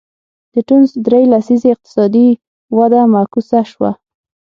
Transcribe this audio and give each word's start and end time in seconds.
د 0.53 0.55
ټونس 0.67 0.89
درې 1.07 1.21
لسیزې 1.31 1.69
اقتصادي 1.75 2.27
وده 2.77 3.01
معکوسه 3.13 3.59
شوه. 3.71 3.91